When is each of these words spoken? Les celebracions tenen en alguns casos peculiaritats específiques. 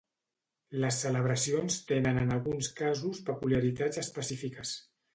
Les 0.83 0.97
celebracions 1.05 1.77
tenen 1.93 2.19
en 2.23 2.33
alguns 2.39 2.73
casos 2.83 3.23
peculiaritats 3.31 4.07
específiques. 4.07 4.79